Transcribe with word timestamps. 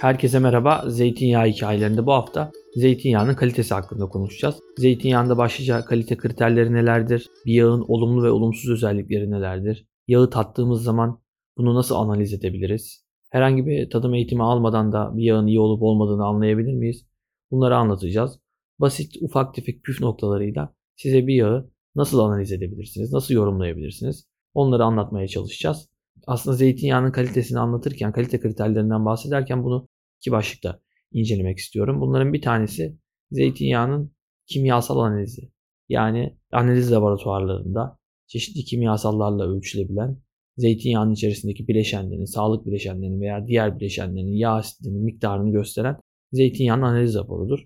Herkese 0.00 0.38
merhaba. 0.38 0.84
Zeytinyağı 0.88 1.46
hikayelerinde 1.46 2.06
bu 2.06 2.12
hafta 2.12 2.52
zeytinyağının 2.74 3.34
kalitesi 3.34 3.74
hakkında 3.74 4.06
konuşacağız. 4.06 4.54
Zeytinyağında 4.76 5.38
başlıca 5.38 5.84
kalite 5.84 6.16
kriterleri 6.16 6.72
nelerdir? 6.72 7.30
Bir 7.46 7.52
yağın 7.52 7.84
olumlu 7.88 8.22
ve 8.22 8.30
olumsuz 8.30 8.70
özellikleri 8.70 9.30
nelerdir? 9.30 9.86
Yağı 10.08 10.30
tattığımız 10.30 10.82
zaman 10.82 11.22
bunu 11.56 11.74
nasıl 11.74 11.94
analiz 11.94 12.34
edebiliriz? 12.34 13.04
Herhangi 13.30 13.66
bir 13.66 13.90
tadım 13.90 14.14
eğitimi 14.14 14.42
almadan 14.42 14.92
da 14.92 15.16
bir 15.16 15.22
yağın 15.22 15.46
iyi 15.46 15.60
olup 15.60 15.82
olmadığını 15.82 16.24
anlayabilir 16.24 16.74
miyiz? 16.74 17.06
Bunları 17.50 17.76
anlatacağız. 17.76 18.38
Basit, 18.78 19.16
ufak 19.20 19.54
tefek 19.54 19.84
püf 19.84 20.00
noktalarıyla 20.00 20.74
size 20.96 21.26
bir 21.26 21.34
yağı 21.34 21.70
nasıl 21.94 22.18
analiz 22.18 22.52
edebilirsiniz, 22.52 23.12
nasıl 23.12 23.34
yorumlayabilirsiniz? 23.34 24.28
Onları 24.54 24.84
anlatmaya 24.84 25.28
çalışacağız 25.28 25.88
aslında 26.26 26.56
zeytinyağının 26.56 27.12
kalitesini 27.12 27.58
anlatırken, 27.58 28.12
kalite 28.12 28.40
kriterlerinden 28.40 29.04
bahsederken 29.04 29.64
bunu 29.64 29.88
iki 30.20 30.32
başlıkta 30.32 30.80
incelemek 31.12 31.58
istiyorum. 31.58 32.00
Bunların 32.00 32.32
bir 32.32 32.42
tanesi 32.42 32.98
zeytinyağının 33.30 34.12
kimyasal 34.46 34.98
analizi. 34.98 35.52
Yani 35.88 36.38
analiz 36.52 36.92
laboratuvarlarında 36.92 37.98
çeşitli 38.26 38.64
kimyasallarla 38.64 39.48
ölçülebilen 39.48 40.22
zeytinyağının 40.56 41.12
içerisindeki 41.12 41.68
bileşenlerin, 41.68 42.24
sağlık 42.24 42.66
bileşenlerinin 42.66 43.20
veya 43.20 43.46
diğer 43.46 43.80
bileşenlerin 43.80 44.32
yağ 44.32 44.54
asitlerinin 44.54 45.04
miktarını 45.04 45.52
gösteren 45.52 46.00
zeytinyağının 46.32 46.82
analiz 46.82 47.14
raporudur. 47.14 47.64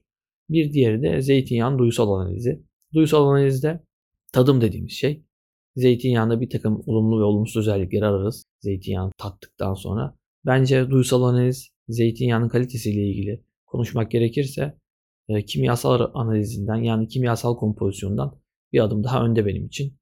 Bir 0.49 0.73
diğeri 0.73 1.03
de 1.03 1.23
zeytinyağının 1.23 1.79
duysal 1.79 2.13
analizi. 2.13 2.63
Duysal 2.95 3.27
analizde 3.27 3.81
tadım 4.33 4.61
dediğimiz 4.61 4.93
şey 4.93 5.25
Zeytinyağında 5.77 6.41
bir 6.41 6.51
takım 6.51 6.83
olumlu 6.87 7.21
ve 7.21 7.25
olumsuz 7.25 7.57
özellikleri 7.57 8.05
ararız. 8.07 8.45
Zeytinyağını 8.61 9.13
tattıktan 9.19 9.75
sonra. 9.75 10.17
Bence 10.47 10.91
duysal 10.91 11.23
analiz 11.23 11.69
zeytinyağının 11.89 12.49
kalitesiyle 12.49 13.09
ilgili 13.09 13.45
konuşmak 13.67 14.11
gerekirse 14.11 14.79
e, 15.29 15.45
kimyasal 15.45 16.11
analizinden 16.15 16.77
yani 16.77 17.09
kimyasal 17.09 17.57
kompozisyondan 17.57 18.41
bir 18.73 18.81
adım 18.81 19.05
daha 19.05 19.25
önde 19.25 19.47
benim 19.47 19.67
için. 19.67 19.97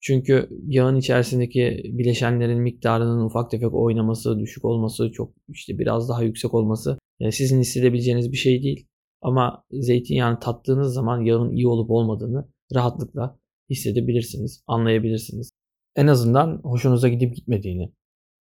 Çünkü 0.00 0.48
yağın 0.66 0.96
içerisindeki 0.96 1.82
bileşenlerin 1.84 2.60
miktarının 2.60 3.24
ufak 3.24 3.50
tefek 3.50 3.74
oynaması, 3.74 4.38
düşük 4.38 4.64
olması, 4.64 5.12
çok 5.12 5.34
işte 5.48 5.78
biraz 5.78 6.08
daha 6.08 6.22
yüksek 6.22 6.54
olması 6.54 6.98
e, 7.20 7.32
sizin 7.32 7.60
hissedebileceğiniz 7.60 8.32
bir 8.32 8.36
şey 8.36 8.62
değil. 8.62 8.86
Ama 9.22 9.64
zeytinyağını 9.70 10.40
tattığınız 10.40 10.94
zaman 10.94 11.20
yağın 11.20 11.50
iyi 11.50 11.68
olup 11.68 11.90
olmadığını 11.90 12.48
rahatlıkla 12.74 13.38
hissedebilirsiniz, 13.74 14.62
anlayabilirsiniz. 14.66 15.50
En 15.96 16.06
azından 16.06 16.60
hoşunuza 16.62 17.08
gidip 17.08 17.36
gitmediğini 17.36 17.92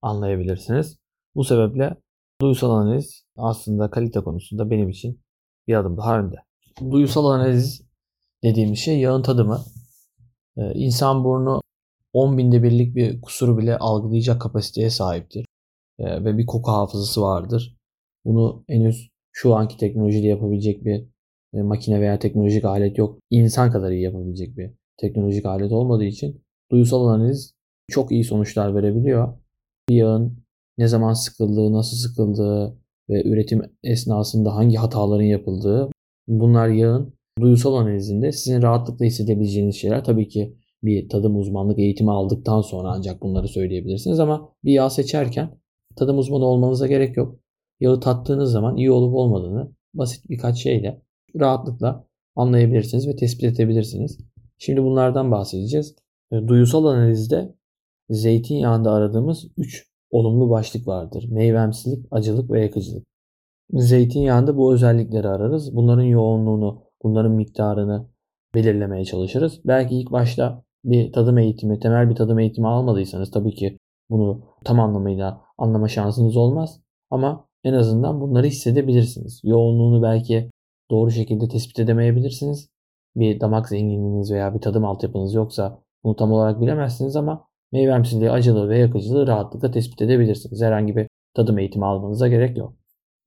anlayabilirsiniz. 0.01 0.97
Bu 1.35 1.43
sebeple 1.43 1.97
duysal 2.41 2.71
analiz 2.71 3.23
aslında 3.35 3.89
kalite 3.89 4.19
konusunda 4.19 4.69
benim 4.69 4.89
için 4.89 5.21
bir 5.67 5.75
adım 5.75 5.97
daha 5.97 6.19
önde. 6.19 6.35
Duysal 6.91 7.25
analiz 7.25 7.81
dediğimiz 8.43 8.79
şey 8.79 8.99
yağın 8.99 9.21
tadımı. 9.21 9.61
Ee, 10.57 10.71
insan 10.73 11.23
burnu 11.23 11.61
10 12.13 12.37
binde 12.37 12.63
birlik 12.63 12.95
bir 12.95 13.21
kusuru 13.21 13.57
bile 13.57 13.77
algılayacak 13.77 14.41
kapasiteye 14.41 14.89
sahiptir. 14.89 15.45
Ee, 15.99 16.25
ve 16.25 16.37
bir 16.37 16.45
koku 16.45 16.71
hafızası 16.71 17.21
vardır. 17.21 17.77
Bunu 18.25 18.63
henüz 18.67 19.09
şu 19.31 19.55
anki 19.55 19.77
teknolojiyle 19.77 20.27
yapabilecek 20.27 20.85
bir 20.85 21.05
e, 21.53 21.61
makine 21.61 22.01
veya 22.01 22.19
teknolojik 22.19 22.65
alet 22.65 22.97
yok. 22.97 23.19
İnsan 23.29 23.71
kadar 23.71 23.91
iyi 23.91 24.03
yapabilecek 24.03 24.57
bir 24.57 24.71
teknolojik 24.97 25.45
alet 25.45 25.71
olmadığı 25.71 26.05
için 26.05 26.41
duysal 26.71 27.07
analiz 27.07 27.53
çok 27.89 28.11
iyi 28.11 28.23
sonuçlar 28.23 28.75
verebiliyor. 28.75 29.37
Bir 29.89 29.95
yağın 29.95 30.37
ne 30.77 30.87
zaman 30.87 31.13
sıkıldığı, 31.13 31.73
nasıl 31.73 31.97
sıkıldığı 31.97 32.77
ve 33.09 33.23
üretim 33.23 33.61
esnasında 33.83 34.55
hangi 34.55 34.75
hataların 34.77 35.23
yapıldığı 35.23 35.89
bunlar 36.27 36.67
yağın 36.67 37.13
duysal 37.39 37.73
analizinde 37.73 38.31
sizin 38.31 38.61
rahatlıkla 38.61 39.05
hissedebileceğiniz 39.05 39.75
şeyler. 39.75 40.03
Tabii 40.03 40.27
ki 40.27 40.57
bir 40.83 41.09
tadım 41.09 41.37
uzmanlık 41.37 41.79
eğitimi 41.79 42.11
aldıktan 42.11 42.61
sonra 42.61 42.91
ancak 42.91 43.21
bunları 43.21 43.47
söyleyebilirsiniz 43.47 44.19
ama 44.19 44.49
bir 44.63 44.73
yağ 44.73 44.89
seçerken 44.89 45.59
tadım 45.95 46.17
uzmanı 46.17 46.45
olmanıza 46.45 46.87
gerek 46.87 47.17
yok. 47.17 47.39
Yağı 47.79 47.99
tattığınız 47.99 48.51
zaman 48.51 48.77
iyi 48.77 48.91
olup 48.91 49.15
olmadığını 49.15 49.71
basit 49.93 50.29
birkaç 50.29 50.57
şeyle 50.57 51.01
rahatlıkla 51.39 52.07
anlayabilirsiniz 52.35 53.07
ve 53.07 53.15
tespit 53.15 53.43
edebilirsiniz. 53.43 54.17
Şimdi 54.57 54.83
bunlardan 54.83 55.31
bahsedeceğiz. 55.31 55.95
E, 56.31 56.47
duyusal 56.47 56.85
analizde 56.85 57.55
zeytinyağında 58.09 58.91
aradığımız 58.91 59.47
3 59.57 59.87
olumlu 60.11 60.49
başlık 60.49 60.87
vardır. 60.87 61.25
Meyvemsilik, 61.29 62.05
acılık 62.11 62.51
ve 62.51 62.61
yakıcılık. 62.61 63.07
Zeytinyağında 63.73 64.57
bu 64.57 64.73
özellikleri 64.73 65.27
ararız. 65.27 65.75
Bunların 65.75 66.03
yoğunluğunu, 66.03 66.83
bunların 67.03 67.31
miktarını 67.31 68.07
belirlemeye 68.55 69.05
çalışırız. 69.05 69.61
Belki 69.65 69.95
ilk 69.95 70.11
başta 70.11 70.63
bir 70.85 71.11
tadım 71.13 71.37
eğitimi, 71.37 71.79
temel 71.79 72.09
bir 72.09 72.15
tadım 72.15 72.39
eğitimi 72.39 72.67
almadıysanız 72.67 73.31
tabii 73.31 73.55
ki 73.55 73.77
bunu 74.09 74.41
tam 74.63 74.79
anlamıyla 74.79 75.41
anlama 75.57 75.87
şansınız 75.87 76.37
olmaz. 76.37 76.81
Ama 77.09 77.47
en 77.63 77.73
azından 77.73 78.21
bunları 78.21 78.47
hissedebilirsiniz. 78.47 79.41
Yoğunluğunu 79.43 80.03
belki 80.03 80.51
doğru 80.91 81.11
şekilde 81.11 81.47
tespit 81.47 81.79
edemeyebilirsiniz 81.79 82.69
bir 83.19 83.39
damak 83.39 83.69
zenginliğiniz 83.69 84.31
veya 84.31 84.55
bir 84.55 84.61
tadım 84.61 84.85
altyapınız 84.85 85.33
yoksa 85.33 85.83
bunu 86.03 86.15
tam 86.15 86.31
olarak 86.31 86.61
bilemezsiniz 86.61 87.15
ama 87.15 87.47
meyvemsizliği, 87.71 88.31
acılığı 88.31 88.69
ve 88.69 88.77
yakıcılığı 88.77 89.27
rahatlıkla 89.27 89.71
tespit 89.71 90.01
edebilirsiniz. 90.01 90.61
Herhangi 90.61 90.95
bir 90.95 91.07
tadım 91.35 91.59
eğitimi 91.59 91.85
almanıza 91.85 92.27
gerek 92.27 92.57
yok. 92.57 92.73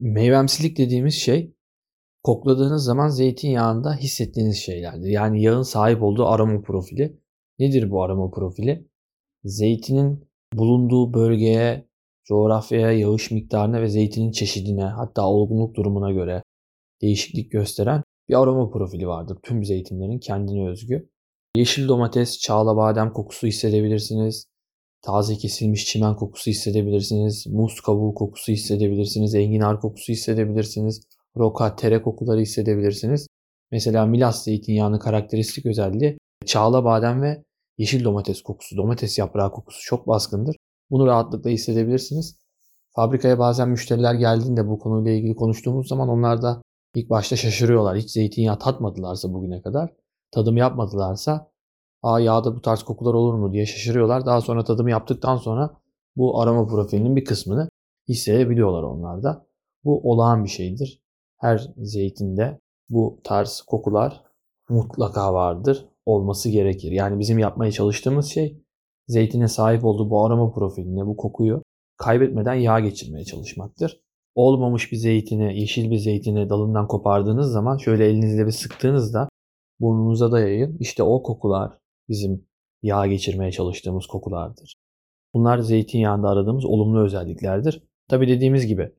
Meyvemsilik 0.01 0.79
dediğimiz 0.79 1.15
şey 1.15 1.55
kokladığınız 2.23 2.85
zaman 2.85 3.09
zeytinyağında 3.09 3.95
hissettiğiniz 3.95 4.57
şeylerdir. 4.57 5.09
Yani 5.09 5.43
yağın 5.43 5.63
sahip 5.63 6.03
olduğu 6.03 6.27
aroma 6.27 6.61
profili. 6.63 7.21
Nedir 7.59 7.91
bu 7.91 8.03
aroma 8.03 8.31
profili? 8.31 8.89
Zeytinin 9.45 10.29
bulunduğu 10.55 11.15
bölgeye, 11.15 11.89
coğrafyaya, 12.25 12.93
yağış 12.93 13.31
miktarına 13.31 13.83
ve 13.83 13.89
zeytinin 13.89 14.33
çeşidine 14.33 14.85
hatta 14.85 15.27
olgunluk 15.27 15.75
durumuna 15.75 16.11
göre 16.11 16.43
değişiklik 17.03 17.53
gösteren 17.53 18.03
bir 18.31 18.43
aroma 18.43 18.71
profili 18.71 19.09
vardır 19.09 19.39
tüm 19.43 19.65
zeytinlerin 19.65 20.19
kendine 20.19 20.69
özgü. 20.69 21.11
Yeşil 21.57 21.89
domates, 21.89 22.39
çağla 22.39 22.77
badem 22.77 23.13
kokusu 23.13 23.47
hissedebilirsiniz. 23.47 24.47
Taze 25.03 25.37
kesilmiş 25.37 25.87
çimen 25.87 26.17
kokusu 26.17 26.51
hissedebilirsiniz. 26.51 27.47
Muz 27.47 27.81
kabuğu 27.81 28.15
kokusu 28.15 28.53
hissedebilirsiniz. 28.53 29.35
Enginar 29.35 29.81
kokusu 29.81 30.13
hissedebilirsiniz. 30.13 31.03
Roka, 31.37 31.77
tere 31.77 32.03
kokuları 32.03 32.41
hissedebilirsiniz. 32.41 33.27
Mesela 33.71 34.07
Milas 34.07 34.45
zeytinyağının 34.45 34.99
karakteristik 34.99 35.67
özelliği 35.67 36.19
çağla 36.47 36.85
badem 36.85 37.23
ve 37.23 37.45
yeşil 37.79 38.05
domates 38.05 38.43
kokusu, 38.43 38.77
domates 38.77 39.19
yaprağı 39.19 39.51
kokusu 39.53 39.81
çok 39.83 40.07
baskındır. 40.07 40.57
Bunu 40.91 41.07
rahatlıkla 41.07 41.51
hissedebilirsiniz. 41.51 42.37
Fabrikaya 42.97 43.39
bazen 43.39 43.69
müşteriler 43.69 44.15
geldiğinde 44.15 44.69
bu 44.69 44.79
konuyla 44.79 45.11
ilgili 45.11 45.35
konuştuğumuz 45.35 45.89
zaman 45.89 46.09
onlar 46.09 46.43
da 46.43 46.63
İlk 46.95 47.11
başta 47.11 47.37
şaşırıyorlar. 47.37 47.97
Hiç 47.97 48.11
zeytinyağı 48.11 48.59
tatmadılarsa 48.59 49.33
bugüne 49.33 49.63
kadar, 49.63 49.93
tadım 50.31 50.57
yapmadılarsa 50.57 51.53
aa 52.03 52.21
yağda 52.21 52.57
bu 52.57 52.63
tarz 52.63 52.83
kokular 52.83 53.15
olur 53.15 53.35
mu 53.35 53.53
diye 53.53 53.67
şaşırıyorlar. 53.67 54.27
Daha 54.27 54.41
sonra 54.41 54.65
tadım 54.65 54.89
yaptıktan 54.89 55.37
sonra 55.37 55.81
bu 56.17 56.41
aroma 56.41 56.67
profilinin 56.67 57.17
bir 57.17 57.25
kısmını 57.25 57.69
hissedebiliyorlar 58.09 58.83
onlar 58.83 59.23
da. 59.23 59.47
Bu 59.85 60.11
olağan 60.11 60.45
bir 60.45 60.49
şeydir. 60.49 61.03
Her 61.37 61.75
zeytinde 61.77 62.61
bu 62.89 63.21
tarz 63.25 63.61
kokular 63.61 64.25
mutlaka 64.69 65.35
vardır. 65.35 65.89
Olması 66.07 66.49
gerekir. 66.51 66.93
Yani 66.93 67.19
bizim 67.19 67.39
yapmaya 67.39 67.73
çalıştığımız 67.73 68.27
şey 68.27 68.65
zeytine 69.09 69.49
sahip 69.49 69.85
olduğu 69.85 70.11
bu 70.11 70.25
aroma 70.25 70.53
profiline, 70.53 71.07
bu 71.07 71.17
kokuyu 71.17 71.63
kaybetmeden 71.97 72.55
yağ 72.55 72.81
geçirmeye 72.81 73.25
çalışmaktır 73.25 74.01
olmamış 74.35 74.93
bir 74.93 74.97
zeytini, 74.97 75.61
yeşil 75.61 75.91
bir 75.91 75.97
zeytini 75.97 76.51
dalından 76.51 76.89
kopardığınız 76.89 77.53
zaman 77.53 77.77
şöyle 77.77 78.07
elinizle 78.07 78.47
bir 78.47 78.53
sıktığınızda 78.53 79.29
burnunuza 79.81 80.33
da 80.33 80.41
yayın. 80.41 80.77
İşte 80.81 81.03
o 81.03 81.23
kokular 81.23 81.73
bizim 82.09 82.47
yağ 82.83 83.07
geçirmeye 83.07 83.53
çalıştığımız 83.53 84.07
kokulardır. 84.07 84.75
Bunlar 85.35 85.59
zeytinyağında 85.59 86.29
aradığımız 86.29 86.65
olumlu 86.65 87.05
özelliklerdir. 87.05 87.83
Tabi 88.09 88.29
dediğimiz 88.29 88.67
gibi 88.67 88.93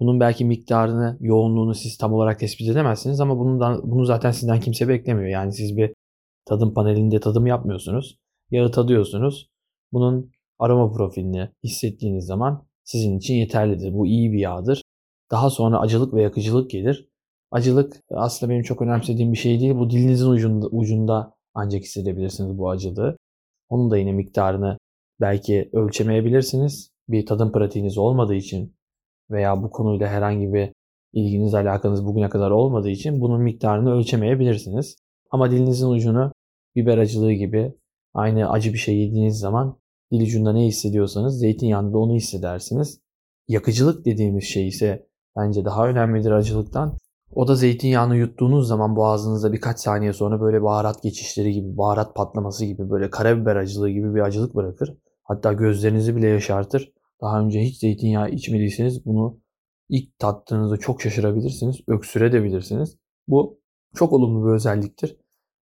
bunun 0.00 0.20
belki 0.20 0.44
miktarını, 0.44 1.16
yoğunluğunu 1.20 1.74
siz 1.74 1.98
tam 1.98 2.12
olarak 2.12 2.38
tespit 2.40 2.68
edemezsiniz 2.68 3.20
ama 3.20 3.38
bundan, 3.38 3.90
bunu 3.90 4.04
zaten 4.04 4.30
sizden 4.30 4.60
kimse 4.60 4.88
beklemiyor. 4.88 5.28
Yani 5.28 5.52
siz 5.52 5.76
bir 5.76 5.94
tadım 6.44 6.74
panelinde 6.74 7.20
tadım 7.20 7.46
yapmıyorsunuz. 7.46 8.18
Yağı 8.50 8.70
tadıyorsunuz. 8.70 9.50
Bunun 9.92 10.30
aroma 10.58 10.92
profilini 10.92 11.50
hissettiğiniz 11.64 12.26
zaman 12.26 12.66
sizin 12.90 13.18
için 13.18 13.34
yeterlidir. 13.34 13.94
Bu 13.94 14.06
iyi 14.06 14.32
bir 14.32 14.38
yağdır. 14.38 14.82
Daha 15.30 15.50
sonra 15.50 15.80
acılık 15.80 16.14
ve 16.14 16.22
yakıcılık 16.22 16.70
gelir. 16.70 17.08
Acılık 17.50 18.00
aslında 18.10 18.52
benim 18.52 18.62
çok 18.62 18.82
önemsediğim 18.82 19.32
bir 19.32 19.38
şey 19.38 19.60
değil. 19.60 19.74
Bu 19.74 19.90
dilinizin 19.90 20.30
ucunda, 20.30 20.66
ucunda 20.66 21.34
ancak 21.54 21.82
hissedebilirsiniz 21.82 22.58
bu 22.58 22.70
acılığı. 22.70 23.16
Onun 23.68 23.90
da 23.90 23.98
yine 23.98 24.12
miktarını 24.12 24.78
belki 25.20 25.70
ölçemeyebilirsiniz. 25.72 26.90
Bir 27.08 27.26
tadım 27.26 27.52
pratiğiniz 27.52 27.98
olmadığı 27.98 28.34
için 28.34 28.76
veya 29.30 29.62
bu 29.62 29.70
konuyla 29.70 30.08
herhangi 30.08 30.52
bir 30.52 30.72
ilginiz 31.12 31.54
alakanız 31.54 32.06
bugüne 32.06 32.28
kadar 32.28 32.50
olmadığı 32.50 32.90
için 32.90 33.20
bunun 33.20 33.42
miktarını 33.42 33.92
ölçemeyebilirsiniz. 33.92 34.96
Ama 35.30 35.50
dilinizin 35.50 35.88
ucunu 35.88 36.32
biber 36.76 36.98
acılığı 36.98 37.32
gibi 37.32 37.74
aynı 38.14 38.50
acı 38.50 38.72
bir 38.72 38.78
şey 38.78 38.98
yediğiniz 38.98 39.38
zaman 39.38 39.79
dil 40.12 40.22
ucunda 40.22 40.52
ne 40.52 40.66
hissediyorsanız 40.66 41.38
zeytinyağında 41.38 41.98
onu 41.98 42.14
hissedersiniz. 42.14 43.00
Yakıcılık 43.48 44.04
dediğimiz 44.04 44.44
şey 44.44 44.68
ise 44.68 45.06
bence 45.36 45.64
daha 45.64 45.88
önemlidir 45.88 46.30
acılıktan. 46.30 46.98
O 47.34 47.48
da 47.48 47.54
zeytinyağını 47.54 48.16
yuttuğunuz 48.16 48.68
zaman 48.68 48.96
boğazınızda 48.96 49.52
birkaç 49.52 49.80
saniye 49.80 50.12
sonra 50.12 50.40
böyle 50.40 50.62
baharat 50.62 51.02
geçişleri 51.02 51.52
gibi, 51.52 51.76
baharat 51.76 52.14
patlaması 52.14 52.64
gibi, 52.64 52.90
böyle 52.90 53.10
karabiber 53.10 53.56
acılığı 53.56 53.90
gibi 53.90 54.14
bir 54.14 54.20
acılık 54.20 54.54
bırakır. 54.54 54.96
Hatta 55.24 55.52
gözlerinizi 55.52 56.16
bile 56.16 56.26
yaşartır. 56.26 56.92
Daha 57.20 57.40
önce 57.40 57.60
hiç 57.60 57.78
zeytinyağı 57.78 58.30
içmediyseniz 58.30 59.06
bunu 59.06 59.40
ilk 59.88 60.18
tattığınızda 60.18 60.76
çok 60.76 61.02
şaşırabilirsiniz, 61.02 61.76
öksürebilirsiniz. 61.88 62.96
Bu 63.28 63.60
çok 63.94 64.12
olumlu 64.12 64.46
bir 64.46 64.52
özelliktir. 64.52 65.16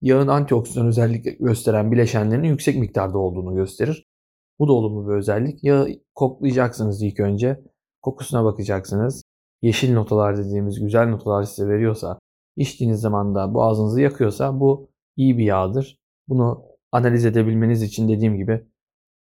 Yağın 0.00 0.28
antioksidan 0.28 0.86
özellik 0.86 1.38
gösteren 1.40 1.92
bileşenlerin 1.92 2.44
yüksek 2.44 2.76
miktarda 2.76 3.18
olduğunu 3.18 3.54
gösterir. 3.54 4.11
Bu 4.58 4.68
da 4.68 4.72
olumlu 4.72 5.08
bir 5.08 5.14
özellik. 5.14 5.64
Yağı 5.64 5.88
koklayacaksınız 6.14 7.02
ilk 7.02 7.20
önce. 7.20 7.60
Kokusuna 8.02 8.44
bakacaksınız. 8.44 9.22
Yeşil 9.62 9.92
notalar 9.92 10.38
dediğimiz 10.38 10.80
güzel 10.80 11.08
notalar 11.08 11.42
size 11.42 11.68
veriyorsa, 11.68 12.18
içtiğiniz 12.56 13.00
zaman 13.00 13.34
da 13.34 13.54
boğazınızı 13.54 14.00
yakıyorsa 14.00 14.60
bu 14.60 14.90
iyi 15.16 15.38
bir 15.38 15.44
yağdır. 15.44 15.98
Bunu 16.28 16.64
analiz 16.92 17.24
edebilmeniz 17.24 17.82
için 17.82 18.08
dediğim 18.08 18.36
gibi 18.36 18.66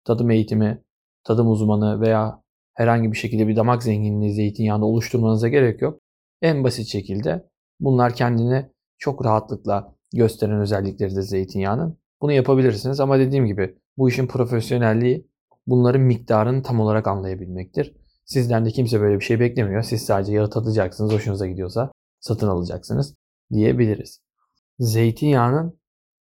tadım 0.06 0.31
eğitimi, 0.31 0.83
tadım 1.24 1.50
uzmanı 1.50 2.01
veya 2.01 2.44
herhangi 2.74 3.12
bir 3.12 3.18
şekilde 3.18 3.48
bir 3.48 3.56
damak 3.56 3.83
zenginliği 3.83 4.33
zeytinyağında 4.33 4.86
oluşturmanıza 4.86 5.48
gerek 5.48 5.81
yok. 5.81 6.00
En 6.42 6.63
basit 6.63 6.88
şekilde 6.88 7.50
bunlar 7.80 8.16
kendini 8.16 8.69
çok 8.98 9.25
rahatlıkla 9.25 9.95
gösteren 10.13 10.60
özellikleri 10.62 11.16
de 11.16 11.21
zeytinyağının. 11.21 11.98
Bunu 12.21 12.31
yapabilirsiniz 12.31 13.00
ama 13.00 13.19
dediğim 13.19 13.45
gibi 13.45 13.78
bu 13.97 14.09
işin 14.09 14.27
profesyonelliği 14.27 15.27
bunların 15.68 16.01
miktarını 16.01 16.63
tam 16.63 16.80
olarak 16.80 17.07
anlayabilmektir. 17.07 17.95
Sizden 18.25 18.65
de 18.65 18.71
kimse 18.71 19.01
böyle 19.01 19.19
bir 19.19 19.24
şey 19.24 19.39
beklemiyor. 19.39 19.83
Siz 19.83 20.06
sadece 20.06 20.33
yağı 20.33 20.50
tadacaksınız, 20.50 21.13
hoşunuza 21.13 21.47
gidiyorsa 21.47 21.92
satın 22.19 22.47
alacaksınız 22.47 23.15
diyebiliriz. 23.53 24.19
Zeytinyağının 24.80 25.80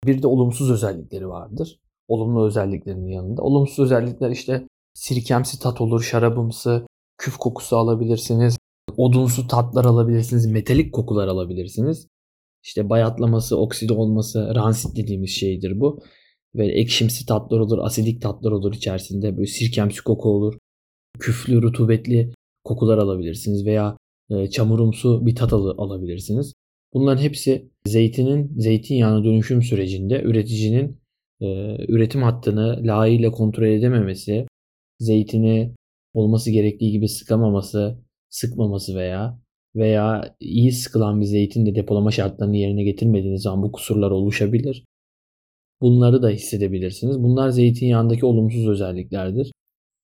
bir 0.06 0.22
de 0.22 0.26
olumsuz 0.26 0.70
özellikleri 0.70 1.28
vardır. 1.28 1.80
Olumlu 2.08 2.46
özelliklerinin 2.46 3.08
yanında. 3.08 3.42
Olumsuz 3.42 3.78
özellikler 3.84 4.30
işte 4.30 4.66
sirkemsi 4.94 5.60
tat 5.60 5.80
olur, 5.80 6.02
şarabımsı, 6.02 6.86
küf 7.19 7.36
kokusu 7.36 7.76
alabilirsiniz. 7.76 8.58
Odunsu 8.96 9.46
tatlar 9.46 9.84
alabilirsiniz, 9.84 10.46
metalik 10.46 10.92
kokular 10.94 11.28
alabilirsiniz. 11.28 12.06
İşte 12.62 12.90
bayatlaması, 12.90 13.58
okside 13.58 13.92
olması, 13.92 14.54
ransit 14.54 14.96
dediğimiz 14.96 15.30
şeydir 15.30 15.80
bu. 15.80 16.02
Ve 16.54 16.66
ekşimsi 16.66 17.26
tatlar 17.26 17.58
olur, 17.58 17.78
asidik 17.78 18.22
tatlar 18.22 18.52
olur 18.52 18.75
içerisinde. 18.75 19.37
Böyle 19.37 19.46
sirkemsi 19.46 20.02
koku 20.04 20.28
olur. 20.28 20.58
Küflü, 21.19 21.62
rutubetli 21.62 22.32
kokular 22.64 22.99
alabilirsiniz 22.99 23.66
veya 23.66 23.96
e, 24.31 24.50
çamurumsu 24.50 25.26
bir 25.26 25.37
tat 25.37 25.52
al- 25.52 25.78
alabilirsiniz. 25.78 26.52
Bunların 26.94 27.22
hepsi 27.22 27.70
zeytinin 27.87 28.52
zeytinyağına 28.58 29.25
dönüşüm 29.25 29.62
sürecinde 29.62 30.22
üreticinin 30.22 31.00
e, 31.40 31.46
üretim 31.88 32.22
hattını 32.22 32.81
layığıyla 32.82 33.31
kontrol 33.31 33.66
edememesi, 33.66 34.46
zeytini 35.00 35.75
olması 36.14 36.50
gerektiği 36.50 36.93
gibi 36.93 37.08
sıkamaması, 37.08 37.98
sıkmaması 38.31 38.96
veya 38.96 39.40
veya 39.76 40.37
iyi 40.40 40.72
sıkılan 40.72 41.20
bir 41.20 41.26
zeytin 41.26 41.66
de 41.66 41.75
depolama 41.75 42.10
şartlarını 42.10 42.56
yerine 42.56 42.82
getirmediğiniz 42.84 43.43
zaman 43.43 43.62
bu 43.62 43.72
kusurlar 43.72 44.10
oluşabilir. 44.10 44.84
Bunları 45.82 46.23
da 46.23 46.29
hissedebilirsiniz. 46.29 47.23
Bunlar 47.23 47.49
zeytinyağındaki 47.49 48.26
olumsuz 48.26 48.69
özelliklerdir. 48.69 49.52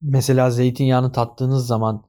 Mesela 0.03 0.51
zeytinyağını 0.51 1.13
tattığınız 1.13 1.67
zaman 1.67 2.05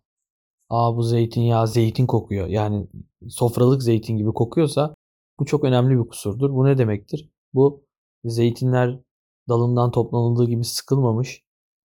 aa 0.69 0.95
bu 0.97 1.03
zeytinyağı 1.03 1.67
zeytin 1.67 2.05
kokuyor. 2.07 2.47
Yani 2.47 2.87
sofralık 3.29 3.83
zeytin 3.83 4.17
gibi 4.17 4.33
kokuyorsa 4.33 4.95
bu 5.39 5.45
çok 5.45 5.63
önemli 5.63 6.03
bir 6.03 6.09
kusurdur. 6.09 6.53
Bu 6.53 6.65
ne 6.65 6.77
demektir? 6.77 7.29
Bu 7.53 7.85
zeytinler 8.25 8.99
dalından 9.49 9.91
toplanıldığı 9.91 10.45
gibi 10.45 10.63
sıkılmamış, 10.63 11.43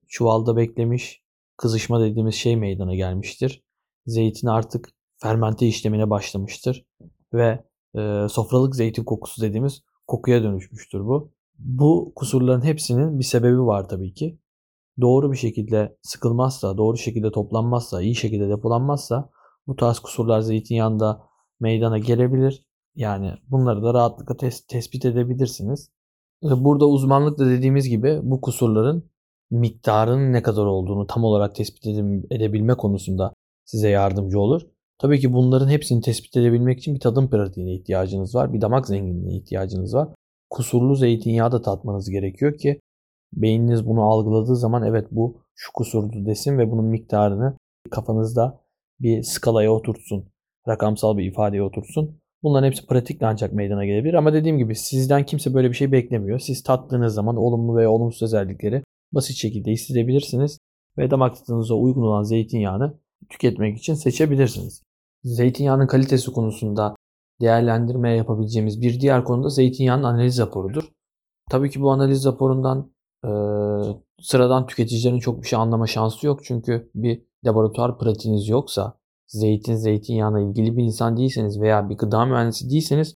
çuvalda 0.09 0.57
beklemiş, 0.57 1.23
kızışma 1.57 2.01
dediğimiz 2.01 2.35
şey 2.35 2.57
meydana 2.57 2.95
gelmiştir. 2.95 3.63
Zeytin 4.07 4.47
artık 4.49 4.89
fermente 5.23 5.67
işlemine 5.67 6.11
başlamıştır 6.11 6.87
ve 7.35 7.65
e, 7.97 8.27
sofralık 8.31 8.77
zeytin 8.77 9.05
kokusu 9.05 9.43
dediğimiz 9.43 9.83
kokuya 10.07 10.43
dönüşmüştür 10.43 11.01
bu. 11.01 11.34
Bu 11.59 12.13
kusurların 12.17 12.65
hepsinin 12.65 13.19
bir 13.19 13.25
sebebi 13.25 13.61
var 13.61 13.89
tabii 13.89 14.15
ki. 14.15 14.39
Doğru 15.01 15.33
bir 15.33 15.37
şekilde 15.37 15.97
sıkılmazsa, 16.03 16.77
doğru 16.77 16.97
şekilde 16.97 17.31
toplanmazsa, 17.31 18.03
iyi 18.03 18.15
şekilde 18.15 18.49
depolanmazsa 18.49 19.31
bu 19.67 19.77
tarz 19.77 19.99
kusurlar 19.99 20.41
zeytinyağında 20.41 21.23
meydana 21.61 21.99
gelebilir. 21.99 22.67
Yani 22.95 23.33
bunları 23.49 23.83
da 23.83 23.95
rahatlıkla 23.95 24.35
tes- 24.35 24.67
tespit 24.69 25.05
edebilirsiniz. 25.05 25.91
Burada 26.43 26.87
uzmanlık 26.87 27.39
da 27.39 27.47
dediğimiz 27.47 27.89
gibi 27.89 28.21
bu 28.23 28.41
kusurların 28.41 29.11
miktarının 29.51 30.33
ne 30.33 30.43
kadar 30.43 30.67
olduğunu 30.67 31.07
tam 31.07 31.25
olarak 31.25 31.55
tespit 31.55 31.87
edebilme 32.31 32.75
konusunda 32.75 33.35
size 33.65 33.89
yardımcı 33.89 34.41
olur. 34.41 34.63
Tabii 34.99 35.21
ki 35.21 35.33
bunların 35.33 35.69
hepsini 35.69 36.01
tespit 36.01 36.37
edebilmek 36.37 36.79
için 36.79 36.95
bir 36.95 37.01
tadım 37.01 37.31
pratiğine 37.31 37.75
ihtiyacınız 37.75 38.35
var. 38.35 38.53
Bir 38.53 38.61
damak 38.61 38.87
zenginliğine 38.87 39.37
ihtiyacınız 39.37 39.95
var. 39.95 40.09
Kusurlu 40.55 40.95
zeytinyağı 40.95 41.53
da 41.53 41.63
tatmanız 41.63 42.11
gerekiyor 42.11 42.59
ki 42.59 42.81
beyniniz 43.33 43.87
bunu 43.87 44.03
algıladığı 44.03 44.57
zaman 44.57 44.83
evet 44.83 45.07
bu 45.11 45.43
şu 45.55 45.73
kusurdu 45.73 46.27
desin 46.27 46.59
ve 46.59 46.71
bunun 46.71 46.85
miktarını 46.85 47.57
kafanızda 47.91 48.61
bir 49.01 49.23
skalaya 49.23 49.73
oturtsun. 49.73 50.29
Rakamsal 50.69 51.17
bir 51.17 51.25
ifadeye 51.25 51.63
oturtsun. 51.63 52.21
Bunların 52.43 52.67
hepsi 52.67 52.87
pratikle 52.87 53.27
ancak 53.27 53.53
meydana 53.53 53.85
gelebilir. 53.85 54.15
Ama 54.15 54.33
dediğim 54.33 54.59
gibi 54.59 54.75
sizden 54.75 55.27
kimse 55.27 55.55
böyle 55.55 55.71
bir 55.71 55.75
şey 55.75 55.93
beklemiyor. 55.93 56.39
Siz 56.39 56.63
tattığınız 56.63 57.15
zaman 57.15 57.37
olumlu 57.37 57.77
veya 57.77 57.91
olumsuz 57.91 58.23
özellikleri 58.23 58.85
basit 59.13 59.37
şekilde 59.37 59.71
hissedebilirsiniz. 59.71 60.59
Ve 60.99 61.11
damak 61.11 61.37
tadınıza 61.37 61.75
uygun 61.75 62.03
olan 62.03 62.23
zeytinyağını 62.23 62.99
tüketmek 63.31 63.79
için 63.79 63.95
seçebilirsiniz. 63.95 64.83
Zeytinyağının 65.25 65.87
kalitesi 65.87 66.33
konusunda 66.33 66.95
değerlendirme 67.41 68.17
yapabileceğimiz 68.17 68.81
bir 68.81 69.01
diğer 69.01 69.25
konu 69.25 69.45
da 69.45 69.49
zeytinyağının 69.49 70.05
analiz 70.05 70.39
raporudur. 70.39 70.85
Tabii 71.51 71.71
ki 71.71 71.81
bu 71.81 71.91
analiz 71.91 72.27
raporundan 72.27 72.93
e, 73.25 73.31
sıradan 74.21 74.67
tüketicilerin 74.67 75.19
çok 75.19 75.43
bir 75.43 75.47
şey 75.47 75.59
anlama 75.59 75.87
şansı 75.87 76.27
yok. 76.27 76.45
Çünkü 76.45 76.91
bir 76.95 77.23
laboratuvar 77.47 77.99
pratiğiniz 77.99 78.49
yoksa, 78.49 78.99
zeytin, 79.27 79.75
zeytinyağına 79.75 80.41
ilgili 80.41 80.77
bir 80.77 80.83
insan 80.83 81.17
değilseniz 81.17 81.61
veya 81.61 81.91
bir 81.91 81.99
gıda 81.99 82.25
mühendisi 82.25 82.71
değilseniz 82.71 83.15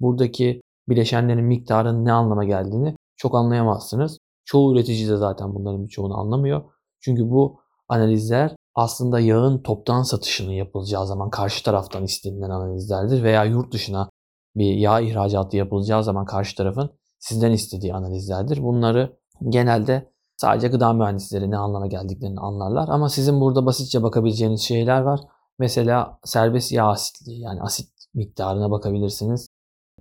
buradaki 0.00 0.60
bileşenlerin 0.88 1.44
miktarının 1.44 2.04
ne 2.04 2.12
anlama 2.12 2.44
geldiğini 2.44 2.96
çok 3.16 3.34
anlayamazsınız. 3.34 4.18
Çoğu 4.44 4.74
üretici 4.74 5.08
de 5.08 5.16
zaten 5.16 5.54
bunların 5.54 5.84
birçoğunu 5.84 6.18
anlamıyor. 6.18 6.62
Çünkü 7.00 7.30
bu 7.30 7.60
analizler 7.88 8.56
aslında 8.80 9.20
yağın 9.20 9.62
toptan 9.62 10.02
satışının 10.02 10.52
yapılacağı 10.52 11.06
zaman 11.06 11.30
karşı 11.30 11.64
taraftan 11.64 12.04
istenilen 12.04 12.50
analizlerdir 12.50 13.22
veya 13.22 13.44
yurt 13.44 13.72
dışına 13.72 14.10
bir 14.56 14.74
yağ 14.74 15.00
ihracatı 15.00 15.56
yapılacağı 15.56 16.04
zaman 16.04 16.24
karşı 16.24 16.56
tarafın 16.56 16.90
sizden 17.18 17.52
istediği 17.52 17.94
analizlerdir. 17.94 18.62
Bunları 18.62 19.16
genelde 19.48 20.12
sadece 20.36 20.68
gıda 20.68 20.92
mühendisleri 20.92 21.50
ne 21.50 21.56
anlama 21.56 21.86
geldiklerini 21.86 22.40
anlarlar 22.40 22.88
ama 22.88 23.08
sizin 23.08 23.40
burada 23.40 23.66
basitçe 23.66 24.02
bakabileceğiniz 24.02 24.60
şeyler 24.60 25.00
var. 25.00 25.20
Mesela 25.58 26.18
serbest 26.24 26.72
yağ 26.72 26.88
asitliği 26.88 27.40
yani 27.40 27.62
asit 27.62 27.88
miktarına 28.14 28.70
bakabilirsiniz. 28.70 29.46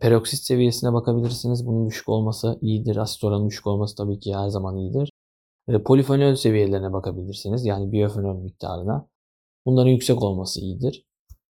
Peroksit 0.01 0.39
seviyesine 0.39 0.93
bakabilirsiniz. 0.93 1.67
Bunun 1.67 1.87
düşük 1.87 2.09
olması 2.09 2.57
iyidir. 2.61 2.97
Asit 2.97 3.23
oranı 3.23 3.47
düşük 3.47 3.67
olması 3.67 3.95
tabii 3.95 4.19
ki 4.19 4.35
her 4.35 4.49
zaman 4.49 4.77
iyidir. 4.77 5.09
E, 5.69 5.83
polifenol 5.83 6.35
seviyelerine 6.35 6.93
bakabilirsiniz. 6.93 7.65
Yani 7.65 7.91
biyofenol 7.91 8.41
miktarına. 8.41 9.07
Bunların 9.65 9.89
yüksek 9.89 10.23
olması 10.23 10.61
iyidir. 10.61 11.05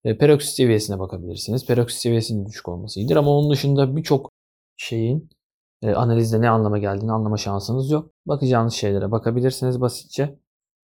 Peroksit 0.04 0.54
seviyesine 0.54 0.98
bakabilirsiniz. 0.98 1.66
Peroksit 1.66 2.00
seviyesinin 2.00 2.46
düşük 2.46 2.68
olması 2.68 3.00
iyidir. 3.00 3.16
Ama 3.16 3.30
onun 3.30 3.50
dışında 3.50 3.96
birçok 3.96 4.30
şeyin 4.76 5.30
e, 5.82 5.92
analizde 5.94 6.40
ne 6.40 6.50
anlama 6.50 6.78
geldiğini 6.78 7.12
anlama 7.12 7.36
şansınız 7.36 7.90
yok. 7.90 8.10
Bakacağınız 8.26 8.74
şeylere 8.74 9.10
bakabilirsiniz 9.10 9.80
basitçe. 9.80 10.38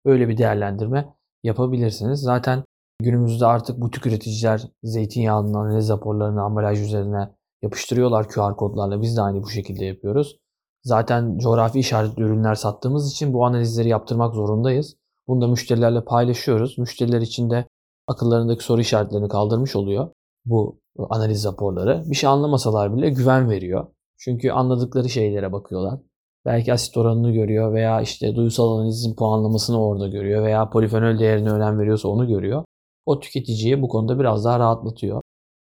Böyle 0.05 0.29
bir 0.29 0.39
değerlendirme 0.39 1.15
yapabilirsiniz. 1.43 2.21
Zaten 2.21 2.65
günümüzde 3.03 3.47
artık 3.47 3.81
butik 3.81 4.07
üreticiler 4.07 4.69
zeytinyağının 4.83 5.55
analiz 5.55 5.89
raporlarını 5.89 6.43
ambalaj 6.43 6.81
üzerine 6.83 7.29
yapıştırıyorlar 7.62 8.29
QR 8.29 8.57
kodlarla. 8.57 9.03
Biz 9.03 9.17
de 9.17 9.21
aynı 9.23 9.43
bu 9.43 9.51
şekilde 9.51 9.85
yapıyoruz. 9.85 10.42
Zaten 10.85 11.39
coğrafi 11.39 11.79
işaretli 11.79 12.23
ürünler 12.23 12.55
sattığımız 12.55 13.12
için 13.12 13.33
bu 13.33 13.47
analizleri 13.47 13.89
yaptırmak 13.89 14.35
zorundayız. 14.35 14.97
Bunu 15.29 15.41
da 15.41 15.49
müşterilerle 15.49 16.05
paylaşıyoruz. 16.05 16.79
Müşteriler 16.79 17.21
için 17.21 17.51
de 17.51 17.65
akıllarındaki 18.09 18.65
soru 18.65 18.81
işaretlerini 18.81 19.29
kaldırmış 19.29 19.77
oluyor 19.77 20.09
bu 20.45 20.81
analiz 21.11 21.45
raporları. 21.45 22.03
Bir 22.07 22.15
şey 22.15 22.31
anlamasalar 22.31 22.97
bile 22.97 23.11
güven 23.11 23.51
veriyor. 23.51 23.87
Çünkü 24.19 24.51
anladıkları 24.51 25.09
şeylere 25.09 25.53
bakıyorlar. 25.53 26.01
Belki 26.45 26.73
asit 26.73 26.97
oranını 26.97 27.33
görüyor 27.33 27.75
veya 27.75 28.01
işte 28.01 28.35
duysal 28.35 28.79
analizin 28.79 29.15
puanlamasını 29.15 29.85
orada 29.85 30.09
görüyor 30.09 30.45
veya 30.45 30.71
polifenol 30.71 31.19
değerine 31.19 31.51
önem 31.51 31.79
veriyorsa 31.79 32.09
onu 32.09 32.29
görüyor. 32.29 32.65
O 33.07 33.21
tüketiciyi 33.21 33.83
bu 33.83 33.89
konuda 33.89 34.19
biraz 34.19 34.45
daha 34.45 34.59
rahatlatıyor. 34.59 35.23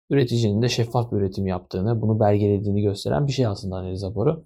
Üreticinin 0.10 0.62
de 0.62 0.70
şeffaf 0.70 1.12
bir 1.12 1.18
üretim 1.18 1.48
yaptığını, 1.48 2.02
bunu 2.02 2.20
belgelediğini 2.20 2.82
gösteren 2.82 3.28
bir 3.28 3.32
şey 3.32 3.48
aslında 3.48 3.76
analiz 3.76 4.04
raporu. 4.04 4.46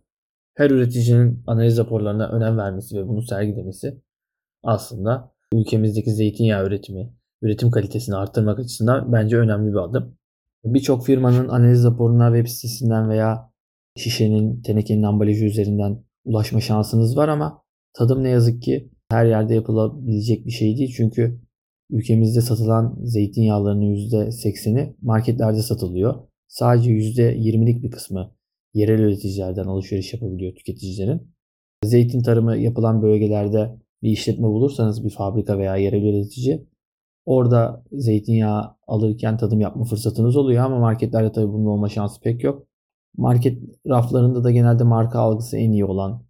Her 0.55 0.69
üreticinin 0.69 1.43
analiz 1.47 1.77
raporlarına 1.77 2.29
önem 2.29 2.57
vermesi 2.57 2.97
ve 2.97 3.07
bunu 3.07 3.21
sergilemesi 3.21 4.01
aslında 4.63 5.31
ülkemizdeki 5.53 6.11
zeytinyağı 6.11 6.67
üretimi, 6.67 7.13
üretim 7.41 7.71
kalitesini 7.71 8.15
arttırmak 8.15 8.59
açısından 8.59 9.11
bence 9.13 9.37
önemli 9.37 9.71
bir 9.71 9.77
adım. 9.77 10.17
Birçok 10.65 11.05
firmanın 11.05 11.47
analiz 11.47 11.83
raporuna 11.83 12.35
web 12.35 12.47
sitesinden 12.47 13.09
veya 13.09 13.51
şişenin, 13.97 14.61
tenekenin 14.61 15.03
ambalajı 15.03 15.45
üzerinden 15.45 16.03
ulaşma 16.25 16.61
şansınız 16.61 17.17
var 17.17 17.27
ama 17.27 17.63
tadım 17.93 18.23
ne 18.23 18.29
yazık 18.29 18.61
ki 18.61 18.91
her 19.09 19.25
yerde 19.25 19.55
yapılabilecek 19.55 20.45
bir 20.45 20.51
şey 20.51 20.77
değil. 20.77 20.93
Çünkü 20.97 21.41
ülkemizde 21.89 22.41
satılan 22.41 22.99
zeytinyağlarının 23.03 23.95
%80'i 23.95 24.95
marketlerde 25.01 25.61
satılıyor. 25.61 26.15
Sadece 26.47 26.91
%20'lik 26.91 27.83
bir 27.83 27.91
kısmı 27.91 28.31
yerel 28.73 28.99
üreticilerden 28.99 29.65
alışveriş 29.65 30.13
yapabiliyor 30.13 30.55
tüketicilerin. 30.55 31.33
Zeytin 31.83 32.21
tarımı 32.21 32.57
yapılan 32.57 33.01
bölgelerde 33.01 33.79
bir 34.03 34.09
işletme 34.09 34.47
bulursanız 34.47 35.05
bir 35.05 35.09
fabrika 35.09 35.57
veya 35.57 35.75
yerel 35.75 36.03
üretici 36.03 36.67
orada 37.25 37.83
zeytinyağı 37.91 38.75
alırken 38.87 39.37
tadım 39.37 39.61
yapma 39.61 39.83
fırsatınız 39.83 40.37
oluyor 40.37 40.65
ama 40.65 40.79
marketlerde 40.79 41.31
tabii 41.31 41.53
bunun 41.53 41.65
olma 41.65 41.89
şansı 41.89 42.21
pek 42.21 42.43
yok. 42.43 42.67
Market 43.17 43.57
raflarında 43.87 44.43
da 44.43 44.51
genelde 44.51 44.83
marka 44.83 45.19
algısı 45.19 45.57
en 45.57 45.71
iyi 45.71 45.85
olan 45.85 46.25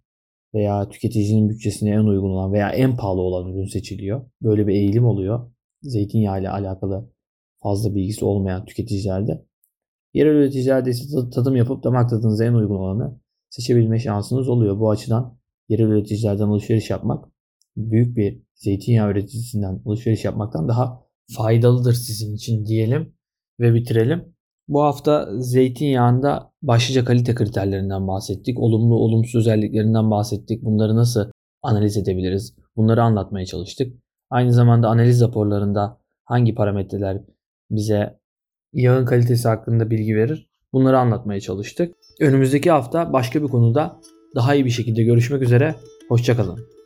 veya 0.54 0.88
tüketicinin 0.88 1.48
bütçesine 1.48 1.90
en 1.90 2.04
uygun 2.04 2.30
olan 2.30 2.52
veya 2.52 2.70
en 2.70 2.96
pahalı 2.96 3.20
olan 3.20 3.52
ürün 3.52 3.66
seçiliyor. 3.66 4.26
Böyle 4.42 4.66
bir 4.66 4.74
eğilim 4.74 5.04
oluyor. 5.04 5.50
Zeytinyağı 5.82 6.40
ile 6.40 6.50
alakalı 6.50 7.10
fazla 7.62 7.94
bilgisi 7.94 8.24
olmayan 8.24 8.64
tüketicilerde. 8.64 9.44
Yerel 10.14 10.52
ise 10.86 11.30
tadım 11.34 11.56
yapıp 11.56 11.84
damak 11.84 12.10
tadınıza 12.10 12.44
en 12.44 12.54
uygun 12.54 12.76
olanı 12.76 13.20
seçebilme 13.50 13.98
şansınız 13.98 14.48
oluyor. 14.48 14.78
Bu 14.78 14.90
açıdan 14.90 15.38
yerel 15.68 15.84
üreticilerden 15.84 16.48
alışveriş 16.48 16.90
yapmak 16.90 17.24
büyük 17.76 18.16
bir 18.16 18.42
zeytinyağı 18.54 19.10
üreticisinden 19.10 19.82
alışveriş 19.86 20.24
yapmaktan 20.24 20.68
daha 20.68 21.02
faydalıdır 21.36 21.92
sizin 21.92 22.34
için 22.34 22.66
diyelim 22.66 23.14
ve 23.60 23.74
bitirelim. 23.74 24.34
Bu 24.68 24.82
hafta 24.82 25.28
zeytinyağında 25.38 26.52
başlıca 26.62 27.04
kalite 27.04 27.34
kriterlerinden 27.34 28.08
bahsettik. 28.08 28.58
Olumlu, 28.58 28.94
olumsuz 28.94 29.34
özelliklerinden 29.34 30.10
bahsettik. 30.10 30.64
Bunları 30.64 30.96
nasıl 30.96 31.30
analiz 31.62 31.96
edebiliriz? 31.96 32.56
Bunları 32.76 33.02
anlatmaya 33.02 33.46
çalıştık. 33.46 33.96
Aynı 34.30 34.52
zamanda 34.52 34.88
analiz 34.88 35.20
raporlarında 35.20 36.00
hangi 36.24 36.54
parametreler 36.54 37.22
bize 37.70 38.21
yağın 38.72 39.04
kalitesi 39.04 39.48
hakkında 39.48 39.90
bilgi 39.90 40.16
verir? 40.16 40.48
Bunları 40.72 40.98
anlatmaya 40.98 41.40
çalıştık. 41.40 41.94
Önümüzdeki 42.20 42.70
hafta 42.70 43.12
başka 43.12 43.42
bir 43.42 43.48
konuda 43.48 44.00
daha 44.34 44.54
iyi 44.54 44.64
bir 44.64 44.70
şekilde 44.70 45.02
görüşmek 45.02 45.42
üzere. 45.42 45.74
Hoşçakalın. 46.08 46.81